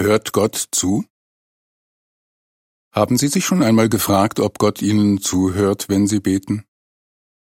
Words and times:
Hört 0.00 0.32
Gott 0.32 0.68
zu? 0.72 1.04
Haben 2.90 3.18
Sie 3.18 3.28
sich 3.28 3.44
schon 3.44 3.62
einmal 3.62 3.90
gefragt, 3.90 4.40
ob 4.40 4.58
Gott 4.58 4.80
Ihnen 4.80 5.20
zuhört, 5.20 5.90
wenn 5.90 6.06
Sie 6.06 6.20
beten? 6.20 6.64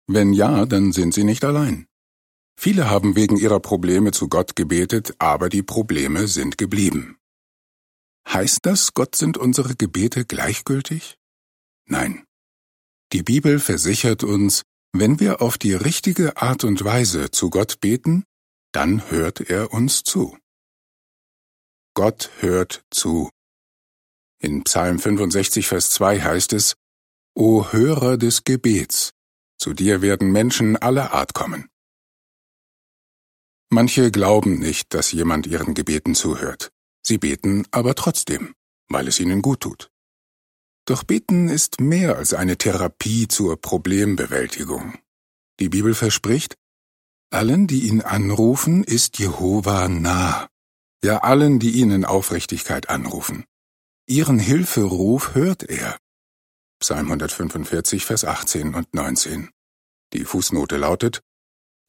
Wenn 0.06 0.34
ja, 0.34 0.66
dann 0.66 0.92
sind 0.92 1.14
Sie 1.14 1.24
nicht 1.24 1.44
allein. 1.44 1.86
Viele 2.54 2.90
haben 2.90 3.16
wegen 3.16 3.38
ihrer 3.38 3.58
Probleme 3.58 4.10
zu 4.10 4.28
Gott 4.28 4.54
gebetet, 4.54 5.14
aber 5.18 5.48
die 5.48 5.62
Probleme 5.62 6.28
sind 6.28 6.58
geblieben. 6.58 7.16
Heißt 8.28 8.58
das, 8.64 8.92
Gott 8.92 9.16
sind 9.16 9.38
unsere 9.38 9.74
Gebete 9.74 10.26
gleichgültig? 10.26 11.16
Nein. 11.86 12.22
Die 13.14 13.22
Bibel 13.22 13.60
versichert 13.60 14.24
uns, 14.24 14.60
wenn 14.92 15.20
wir 15.20 15.40
auf 15.40 15.56
die 15.56 15.72
richtige 15.72 16.36
Art 16.36 16.64
und 16.64 16.84
Weise 16.84 17.30
zu 17.30 17.48
Gott 17.48 17.80
beten, 17.80 18.24
dann 18.72 19.10
hört 19.10 19.40
er 19.40 19.72
uns 19.72 20.02
zu. 20.02 20.36
Gott 21.94 22.30
hört 22.40 22.84
zu. 22.90 23.28
In 24.40 24.64
Psalm 24.64 24.98
65, 24.98 25.66
Vers 25.66 25.90
2 25.90 26.20
heißt 26.20 26.52
es, 26.54 26.74
O 27.34 27.70
Hörer 27.72 28.16
des 28.16 28.44
Gebets, 28.44 29.12
zu 29.58 29.74
dir 29.74 30.02
werden 30.02 30.32
Menschen 30.32 30.76
aller 30.76 31.12
Art 31.12 31.34
kommen. 31.34 31.68
Manche 33.70 34.10
glauben 34.10 34.58
nicht, 34.58 34.92
dass 34.92 35.12
jemand 35.12 35.46
ihren 35.46 35.74
Gebeten 35.74 36.14
zuhört. 36.14 36.70
Sie 37.06 37.18
beten 37.18 37.66
aber 37.70 37.94
trotzdem, 37.94 38.54
weil 38.88 39.08
es 39.08 39.18
ihnen 39.18 39.40
gut 39.40 39.60
tut. 39.60 39.90
Doch 40.84 41.04
Beten 41.04 41.48
ist 41.48 41.80
mehr 41.80 42.16
als 42.16 42.34
eine 42.34 42.58
Therapie 42.58 43.28
zur 43.28 43.60
Problembewältigung. 43.60 44.98
Die 45.60 45.68
Bibel 45.68 45.94
verspricht, 45.94 46.56
allen, 47.30 47.66
die 47.66 47.86
ihn 47.86 48.02
anrufen, 48.02 48.82
ist 48.82 49.18
Jehova 49.18 49.88
nah. 49.88 50.48
Ja, 51.04 51.18
allen, 51.18 51.58
die 51.58 51.72
ihn 51.72 51.90
in 51.90 52.04
Aufrichtigkeit 52.04 52.88
anrufen. 52.88 53.44
Ihren 54.06 54.38
Hilferuf 54.38 55.34
hört 55.34 55.64
er. 55.64 55.98
Psalm 56.80 57.06
145, 57.06 58.04
Vers 58.04 58.24
18 58.24 58.74
und 58.74 58.94
19. 58.94 59.50
Die 60.12 60.24
Fußnote 60.24 60.76
lautet, 60.76 61.20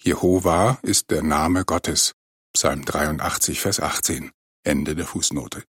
Jehova 0.02 0.80
ist 0.82 1.12
der 1.12 1.24
Name 1.24 1.64
Gottes. 1.64 2.14
Psalm 2.54 2.86
83, 2.86 3.60
Vers 3.60 3.80
18. 3.80 4.32
Ende 4.64 4.96
der 4.96 5.06
Fußnote. 5.06 5.64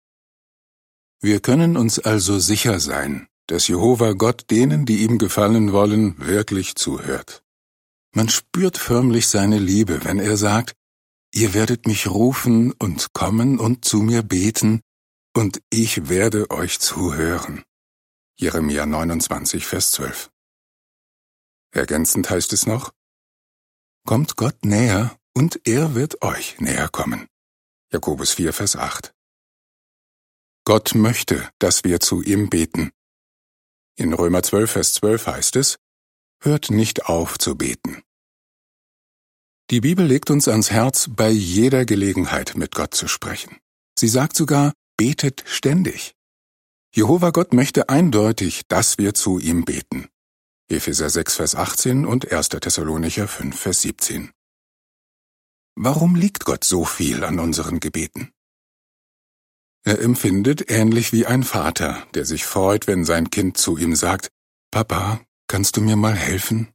Wir 1.21 1.39
können 1.39 1.77
uns 1.77 1.99
also 1.99 2.39
sicher 2.39 2.79
sein, 2.79 3.27
dass 3.47 3.67
Jehova 3.67 4.13
Gott 4.13 4.49
denen, 4.51 4.85
die 4.85 5.03
ihm 5.03 5.17
gefallen 5.17 5.71
wollen, 5.71 6.15
wirklich 6.17 6.75
zuhört. 6.75 7.43
Man 8.15 8.29
spürt 8.29 8.77
förmlich 8.77 9.27
seine 9.27 9.57
Liebe, 9.57 10.03
wenn 10.03 10.19
er 10.19 10.37
sagt, 10.37 10.73
Ihr 11.35 11.55
werdet 11.55 11.87
mich 11.87 12.07
rufen 12.07 12.73
und 12.73 13.11
kommen 13.13 13.59
und 13.59 13.85
zu 13.85 13.97
mir 13.97 14.21
beten, 14.21 14.81
und 15.35 15.63
ich 15.71 16.07
werde 16.07 16.51
euch 16.51 16.79
zuhören. 16.79 17.63
Jeremia 18.39 18.85
29, 18.85 19.65
Vers 19.65 19.91
12. 19.93 20.29
Ergänzend 21.71 22.29
heißt 22.29 22.53
es 22.53 22.67
noch, 22.67 22.93
Kommt 24.05 24.35
Gott 24.35 24.63
näher, 24.63 25.17
und 25.33 25.59
er 25.67 25.95
wird 25.95 26.21
euch 26.21 26.59
näher 26.59 26.87
kommen. 26.89 27.27
Jakobus 27.91 28.33
4, 28.33 28.53
Vers 28.53 28.75
8. 28.75 29.11
Gott 30.65 30.93
möchte, 30.93 31.49
dass 31.57 31.83
wir 31.83 31.99
zu 31.99 32.21
ihm 32.21 32.51
beten. 32.51 32.91
In 33.95 34.13
Römer 34.13 34.43
12, 34.43 34.69
Vers 34.69 34.93
12 34.93 35.25
heißt 35.25 35.55
es, 35.55 35.77
Hört 36.43 36.69
nicht 36.69 37.07
auf 37.07 37.39
zu 37.39 37.57
beten. 37.57 38.03
Die 39.73 39.81
Bibel 39.81 40.05
legt 40.05 40.29
uns 40.29 40.47
ans 40.47 40.69
Herz, 40.69 41.09
bei 41.09 41.31
jeder 41.31 41.83
Gelegenheit 41.83 42.53
mit 42.55 42.75
Gott 42.75 42.93
zu 42.93 43.07
sprechen. 43.07 43.57
Sie 43.97 44.07
sagt 44.07 44.35
sogar, 44.35 44.71
betet 44.97 45.43
ständig. 45.47 46.13
Jehova 46.93 47.31
Gott 47.31 47.53
möchte 47.53 47.89
eindeutig, 47.89 48.67
dass 48.67 48.99
wir 48.99 49.15
zu 49.15 49.39
ihm 49.39 49.65
beten. 49.65 50.09
Epheser 50.69 51.09
6, 51.09 51.37
Vers 51.37 51.55
18 51.55 52.05
und 52.05 52.31
1. 52.31 52.49
Thessalonicher 52.49 53.27
5, 53.27 53.59
Vers 53.59 53.81
17. 53.81 54.29
Warum 55.73 56.13
liegt 56.13 56.45
Gott 56.45 56.63
so 56.63 56.85
viel 56.85 57.23
an 57.23 57.39
unseren 57.39 57.79
Gebeten? 57.79 58.31
Er 59.83 59.99
empfindet 59.99 60.69
ähnlich 60.69 61.13
wie 61.13 61.25
ein 61.25 61.41
Vater, 61.41 62.05
der 62.13 62.25
sich 62.25 62.45
freut, 62.45 62.85
wenn 62.85 63.05
sein 63.05 63.31
Kind 63.31 63.57
zu 63.57 63.75
ihm 63.79 63.95
sagt, 63.95 64.29
Papa, 64.69 65.19
kannst 65.47 65.77
du 65.77 65.81
mir 65.81 65.95
mal 65.95 66.13
helfen? 66.13 66.72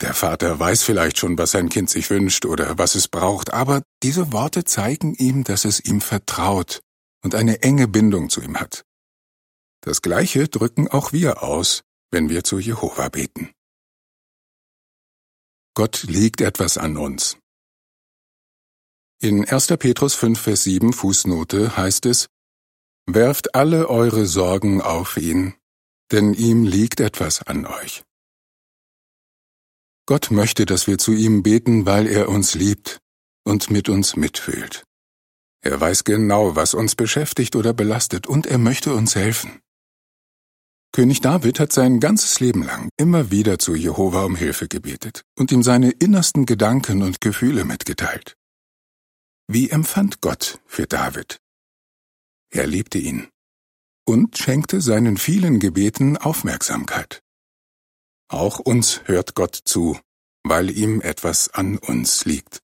Der 0.00 0.14
Vater 0.14 0.58
weiß 0.58 0.82
vielleicht 0.82 1.18
schon, 1.18 1.36
was 1.36 1.50
sein 1.50 1.68
Kind 1.68 1.90
sich 1.90 2.08
wünscht 2.08 2.46
oder 2.46 2.78
was 2.78 2.94
es 2.94 3.08
braucht, 3.08 3.52
aber 3.52 3.82
diese 4.02 4.32
Worte 4.32 4.64
zeigen 4.64 5.14
ihm, 5.14 5.44
dass 5.44 5.64
es 5.64 5.80
ihm 5.84 6.00
vertraut 6.00 6.80
und 7.22 7.34
eine 7.34 7.62
enge 7.62 7.86
Bindung 7.86 8.30
zu 8.30 8.40
ihm 8.40 8.58
hat. 8.58 8.84
Das 9.82 10.00
Gleiche 10.00 10.48
drücken 10.48 10.88
auch 10.88 11.12
wir 11.12 11.42
aus, 11.42 11.82
wenn 12.10 12.28
wir 12.30 12.44
zu 12.44 12.58
Jehova 12.58 13.08
beten. 13.10 13.50
Gott 15.74 16.02
liegt 16.04 16.40
etwas 16.40 16.78
an 16.78 16.96
uns. 16.96 17.36
In 19.20 19.46
1. 19.46 19.66
Petrus 19.78 20.14
5, 20.14 20.40
Vers 20.40 20.64
7 20.64 20.92
Fußnote 20.94 21.76
heißt 21.76 22.06
es, 22.06 22.28
Werft 23.06 23.54
alle 23.54 23.88
eure 23.88 24.26
Sorgen 24.26 24.80
auf 24.80 25.16
ihn, 25.16 25.54
denn 26.10 26.32
ihm 26.32 26.64
liegt 26.64 27.00
etwas 27.00 27.42
an 27.42 27.66
euch. 27.66 28.02
Gott 30.10 30.32
möchte, 30.32 30.66
dass 30.66 30.88
wir 30.88 30.98
zu 30.98 31.12
ihm 31.12 31.44
beten, 31.44 31.86
weil 31.86 32.08
er 32.08 32.30
uns 32.30 32.56
liebt 32.56 32.98
und 33.44 33.70
mit 33.70 33.88
uns 33.88 34.16
mitfühlt. 34.16 34.82
Er 35.62 35.80
weiß 35.80 36.02
genau, 36.02 36.56
was 36.56 36.74
uns 36.74 36.96
beschäftigt 36.96 37.54
oder 37.54 37.72
belastet, 37.72 38.26
und 38.26 38.48
er 38.48 38.58
möchte 38.58 38.92
uns 38.92 39.14
helfen. 39.14 39.60
König 40.90 41.20
David 41.20 41.60
hat 41.60 41.72
sein 41.72 42.00
ganzes 42.00 42.40
Leben 42.40 42.64
lang 42.64 42.88
immer 42.96 43.30
wieder 43.30 43.60
zu 43.60 43.76
Jehova 43.76 44.24
um 44.24 44.34
Hilfe 44.34 44.66
gebetet 44.66 45.22
und 45.38 45.52
ihm 45.52 45.62
seine 45.62 45.92
innersten 45.92 46.44
Gedanken 46.44 47.02
und 47.02 47.20
Gefühle 47.20 47.64
mitgeteilt. 47.64 48.34
Wie 49.46 49.70
empfand 49.70 50.20
Gott 50.20 50.58
für 50.66 50.88
David? 50.88 51.38
Er 52.52 52.66
liebte 52.66 52.98
ihn 52.98 53.28
und 54.08 54.36
schenkte 54.36 54.80
seinen 54.80 55.18
vielen 55.18 55.60
Gebeten 55.60 56.16
Aufmerksamkeit. 56.16 57.22
Auch 58.30 58.60
uns 58.60 59.02
hört 59.06 59.34
Gott 59.34 59.56
zu, 59.56 59.98
weil 60.44 60.70
ihm 60.70 61.00
etwas 61.00 61.48
an 61.48 61.78
uns 61.78 62.24
liegt. 62.24 62.62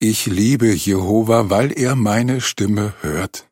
Ich 0.00 0.26
liebe 0.26 0.72
Jehova, 0.72 1.50
weil 1.50 1.70
er 1.72 1.94
meine 1.94 2.40
Stimme 2.40 2.94
hört. 3.00 3.48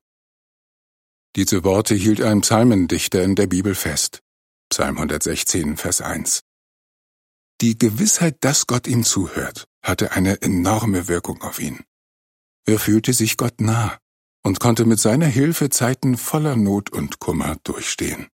Diese 1.37 1.63
Worte 1.63 1.95
hielt 1.95 2.21
ein 2.21 2.41
Psalmendichter 2.41 3.23
in 3.23 3.37
der 3.37 3.47
Bibel 3.47 3.77
fest. 3.77 4.23
Psalm 4.71 4.97
116, 4.97 5.77
Vers 5.77 6.01
1. 6.01 6.43
Die 7.61 7.79
Gewissheit, 7.79 8.39
dass 8.41 8.67
Gott 8.67 8.89
ihm 8.89 9.05
zuhört, 9.05 9.69
hatte 9.83 10.13
eine 10.13 10.43
enorme 10.43 11.07
Wirkung 11.07 11.43
auf 11.43 11.61
ihn. 11.61 11.85
Er 12.67 12.81
fühlte 12.81 13.13
sich 13.13 13.37
Gott 13.37 13.61
nah 13.61 13.99
und 14.43 14.59
konnte 14.59 14.85
mit 14.85 14.99
seiner 14.99 15.27
Hilfe 15.27 15.71
Zeiten 15.71 16.17
voller 16.17 16.57
Not 16.57 16.91
und 16.91 17.21
Kummer 17.21 17.57
durchstehen. 17.63 18.29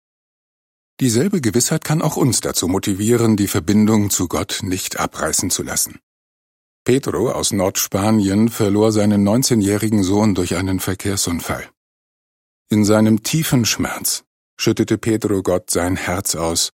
Dieselbe 1.00 1.40
Gewissheit 1.40 1.82
kann 1.82 2.02
auch 2.02 2.16
uns 2.16 2.42
dazu 2.42 2.68
motivieren, 2.68 3.38
die 3.38 3.48
Verbindung 3.48 4.10
zu 4.10 4.28
Gott 4.28 4.60
nicht 4.62 5.00
abreißen 5.00 5.48
zu 5.48 5.62
lassen. 5.62 5.98
Pedro 6.84 7.30
aus 7.30 7.52
Nordspanien 7.52 8.50
verlor 8.50 8.92
seinen 8.92 9.26
19-jährigen 9.26 10.02
Sohn 10.02 10.34
durch 10.34 10.56
einen 10.56 10.78
Verkehrsunfall. 10.78 11.70
In 12.68 12.84
seinem 12.84 13.22
tiefen 13.22 13.64
Schmerz 13.64 14.24
schüttete 14.58 14.98
Pedro 14.98 15.42
Gott 15.42 15.70
sein 15.70 15.96
Herz 15.96 16.34
aus 16.34 16.70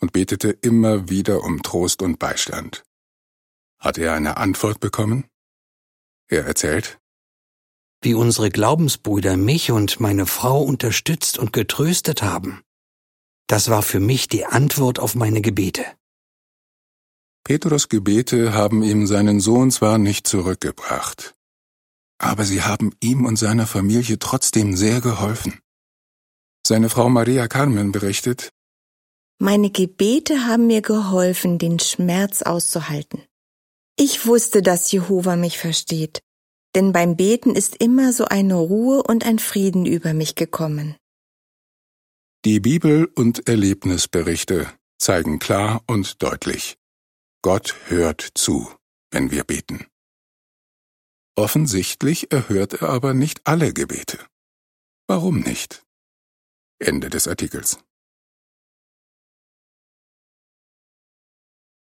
und 0.00 0.12
betete 0.12 0.50
immer 0.50 1.10
wieder 1.10 1.44
um 1.44 1.62
Trost 1.62 2.00
und 2.00 2.18
Beistand. 2.18 2.82
Hat 3.78 3.98
er 3.98 4.14
eine 4.14 4.38
Antwort 4.38 4.80
bekommen? 4.80 5.26
Er 6.28 6.46
erzählt, 6.46 6.98
wie 8.02 8.14
unsere 8.14 8.48
Glaubensbrüder 8.48 9.36
mich 9.36 9.70
und 9.70 10.00
meine 10.00 10.24
Frau 10.24 10.62
unterstützt 10.62 11.38
und 11.38 11.52
getröstet 11.52 12.22
haben. 12.22 12.62
Das 13.48 13.68
war 13.68 13.82
für 13.82 14.00
mich 14.00 14.28
die 14.28 14.44
Antwort 14.44 14.98
auf 14.98 15.14
meine 15.14 15.40
Gebete. 15.40 15.84
Petrus 17.44 17.88
Gebete 17.88 18.52
haben 18.54 18.82
ihm 18.82 19.06
seinen 19.06 19.38
Sohn 19.38 19.70
zwar 19.70 19.98
nicht 19.98 20.26
zurückgebracht, 20.26 21.36
aber 22.18 22.44
sie 22.44 22.62
haben 22.62 22.92
ihm 23.00 23.24
und 23.24 23.36
seiner 23.36 23.68
Familie 23.68 24.18
trotzdem 24.18 24.76
sehr 24.76 25.00
geholfen. 25.00 25.60
Seine 26.66 26.88
Frau 26.88 27.08
Maria 27.08 27.46
Carmen 27.46 27.92
berichtet, 27.92 28.50
Meine 29.38 29.70
Gebete 29.70 30.46
haben 30.46 30.66
mir 30.66 30.82
geholfen, 30.82 31.58
den 31.58 31.78
Schmerz 31.78 32.42
auszuhalten. 32.42 33.22
Ich 33.96 34.26
wusste, 34.26 34.60
dass 34.62 34.90
Jehova 34.90 35.36
mich 35.36 35.58
versteht, 35.58 36.20
denn 36.74 36.92
beim 36.92 37.16
Beten 37.16 37.54
ist 37.54 37.76
immer 37.76 38.12
so 38.12 38.24
eine 38.24 38.56
Ruhe 38.56 39.02
und 39.02 39.24
ein 39.24 39.38
Frieden 39.38 39.86
über 39.86 40.14
mich 40.14 40.34
gekommen. 40.34 40.96
Die 42.46 42.60
Bibel 42.60 43.06
und 43.16 43.48
Erlebnisberichte 43.48 44.72
zeigen 44.98 45.40
klar 45.40 45.82
und 45.88 46.22
deutlich, 46.22 46.78
Gott 47.42 47.74
hört 47.88 48.20
zu, 48.20 48.72
wenn 49.10 49.32
wir 49.32 49.42
beten. 49.42 49.88
Offensichtlich 51.34 52.30
erhört 52.30 52.74
er 52.74 52.90
aber 52.90 53.14
nicht 53.14 53.40
alle 53.48 53.72
Gebete. 53.72 54.24
Warum 55.08 55.40
nicht? 55.40 55.84
Ende 56.78 57.10
des 57.10 57.26
Artikels. 57.26 57.80